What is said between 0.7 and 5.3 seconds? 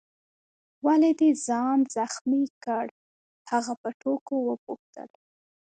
ولي دي ځان زخمي کړ؟ هغه په ټوکو وپوښتل.